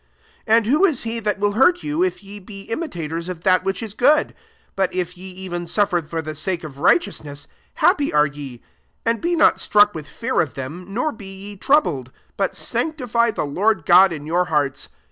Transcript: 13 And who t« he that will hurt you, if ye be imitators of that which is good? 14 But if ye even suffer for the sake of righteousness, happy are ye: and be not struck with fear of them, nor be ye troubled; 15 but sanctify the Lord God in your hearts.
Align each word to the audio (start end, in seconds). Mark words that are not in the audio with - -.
13 0.47 0.57
And 0.57 0.65
who 0.65 0.91
t« 0.91 0.97
he 1.11 1.19
that 1.19 1.37
will 1.37 1.51
hurt 1.51 1.83
you, 1.83 2.01
if 2.01 2.23
ye 2.23 2.39
be 2.39 2.61
imitators 2.61 3.29
of 3.29 3.41
that 3.43 3.63
which 3.63 3.83
is 3.83 3.93
good? 3.93 4.29
14 4.75 4.75
But 4.75 4.95
if 4.95 5.15
ye 5.15 5.25
even 5.27 5.67
suffer 5.67 6.01
for 6.01 6.23
the 6.23 6.33
sake 6.33 6.63
of 6.63 6.79
righteousness, 6.79 7.47
happy 7.75 8.11
are 8.11 8.25
ye: 8.25 8.63
and 9.05 9.21
be 9.21 9.35
not 9.35 9.59
struck 9.59 9.93
with 9.93 10.07
fear 10.07 10.41
of 10.41 10.55
them, 10.55 10.91
nor 10.91 11.11
be 11.11 11.27
ye 11.51 11.55
troubled; 11.55 12.07
15 12.07 12.19
but 12.35 12.55
sanctify 12.55 13.29
the 13.29 13.45
Lord 13.45 13.85
God 13.85 14.11
in 14.11 14.25
your 14.25 14.45
hearts. 14.45 14.89